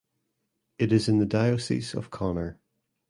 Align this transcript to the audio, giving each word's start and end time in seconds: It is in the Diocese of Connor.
It 0.79 0.91
is 0.91 1.07
in 1.07 1.19
the 1.19 1.27
Diocese 1.27 1.93
of 1.93 2.09
Connor. 2.09 2.57